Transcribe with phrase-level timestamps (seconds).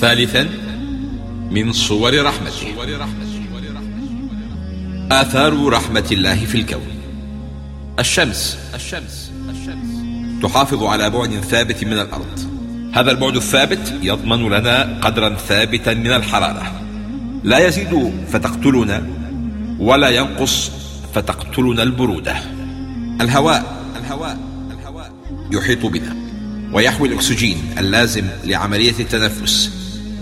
[0.00, 0.48] ثالثا
[1.50, 2.74] من صور رحمته.
[5.10, 6.80] آثار رحمة الله في الكون.
[7.98, 8.58] الشمس.
[8.74, 9.30] الشمس
[10.42, 12.48] تحافظ على بعد ثابت من الأرض.
[12.94, 16.80] هذا البعد الثابت يضمن لنا قدرا ثابتا من الحرارة.
[17.44, 19.06] لا يزيد فتقتلنا
[19.78, 20.70] ولا ينقص
[21.14, 22.36] فتقتلنا البرودة.
[23.20, 24.38] الهواء الهواء.
[24.78, 25.12] الهواء.
[25.52, 26.33] يحيط بنا.
[26.72, 29.70] ويحوي الأكسجين اللازم لعملية التنفس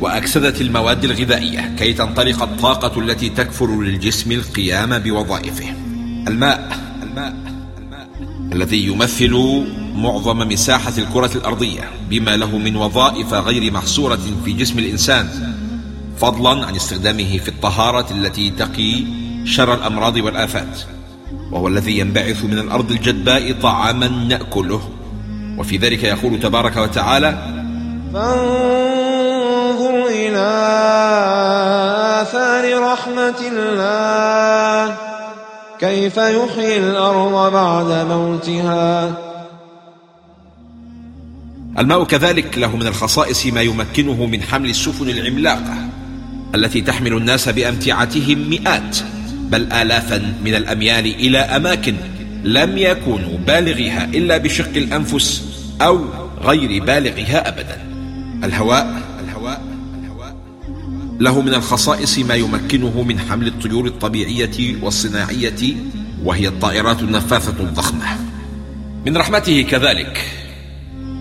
[0.00, 5.74] وأكسدة المواد الغذائية كي تنطلق الطاقة التي تكفر للجسم القيام بوظائفه.
[6.28, 7.36] الماء الماء
[8.52, 9.64] الذي يمثل
[9.94, 15.54] معظم مساحة الكرة الأرضية بما له من وظائف غير محصورة في جسم الإنسان
[16.18, 19.04] فضلا عن استخدامه في الطهارة التي تقي
[19.44, 20.80] شر الأمراض والآفات
[21.50, 24.88] وهو الذي ينبعث من الأرض الجدباء طعاما نأكله.
[25.58, 27.38] وفي ذلك يقول تبارك وتعالى
[28.14, 30.48] فانظر إلى
[32.22, 34.96] آثار رحمة الله.
[35.78, 39.12] كيف يحيي الأرض بعد موتها.
[41.78, 45.74] الماء كذلك له من الخصائص ما يمكنه من حمل السفن العملاقة
[46.54, 48.96] التي تحمل الناس بأمتعتهم مئات
[49.32, 51.96] بل آلافا من الأميال إلى أماكن.
[52.44, 55.44] لم يكونوا بالغيها إلا بشق الأنفس
[55.82, 56.04] أو
[56.42, 57.78] غير بالغها أبدا.
[58.44, 59.02] الهواء
[61.20, 65.76] له من الخصائص ما يمكنه من حمل الطيور الطبيعية والصناعية
[66.24, 68.04] وهي الطائرات النفاثة الضخمة.
[69.06, 70.24] من رحمته كذلك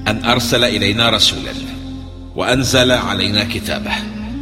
[0.08, 1.54] أن أرسل إلينا رسولا
[2.36, 3.92] وأنزل علينا كتابه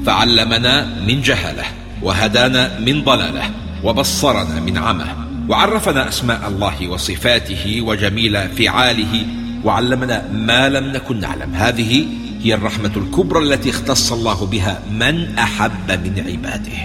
[0.06, 1.66] فعلمنا من جهله
[2.02, 3.52] وهدانا من ضلاله
[3.84, 5.29] وبصرنا من عمه.
[5.50, 9.26] وعرفنا أسماء الله وصفاته وجميل فعاله
[9.64, 11.54] وعلمنا ما لم نكن نعلم.
[11.56, 12.06] هذه
[12.42, 16.78] هي الرحمة الكبرى التي اختص الله بها من أحب من عباده.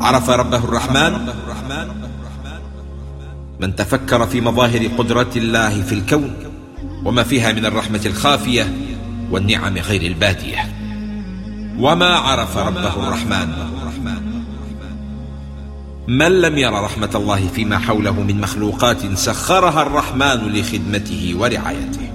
[0.00, 1.32] عرف ربه الرحمن؟
[3.60, 6.34] من تفكر في مظاهر قدرة الله في الكون
[7.04, 8.72] وما فيها من الرحمة الخافية
[9.30, 10.74] والنعم غير البادية.
[11.78, 13.79] وما عرف ربه الرحمن؟
[16.08, 22.09] من لم ير رحمة الله فيما حوله من مخلوقات سخرها الرحمن لخدمته ورعايته.